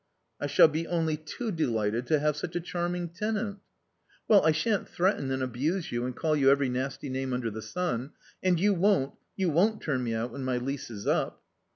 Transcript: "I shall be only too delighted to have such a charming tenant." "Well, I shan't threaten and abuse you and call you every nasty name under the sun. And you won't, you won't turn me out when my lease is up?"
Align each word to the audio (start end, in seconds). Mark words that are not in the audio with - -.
"I 0.39 0.47
shall 0.47 0.67
be 0.67 0.87
only 0.87 1.15
too 1.15 1.51
delighted 1.51 2.07
to 2.07 2.17
have 2.17 2.35
such 2.35 2.55
a 2.55 2.59
charming 2.59 3.07
tenant." 3.09 3.59
"Well, 4.27 4.43
I 4.43 4.51
shan't 4.51 4.89
threaten 4.89 5.29
and 5.29 5.43
abuse 5.43 5.91
you 5.91 6.05
and 6.07 6.15
call 6.15 6.35
you 6.35 6.49
every 6.49 6.69
nasty 6.69 7.07
name 7.07 7.33
under 7.33 7.51
the 7.51 7.61
sun. 7.61 8.13
And 8.41 8.59
you 8.59 8.73
won't, 8.73 9.13
you 9.35 9.51
won't 9.51 9.79
turn 9.79 10.03
me 10.03 10.15
out 10.15 10.31
when 10.31 10.43
my 10.43 10.57
lease 10.57 10.89
is 10.89 11.05
up?" 11.05 11.43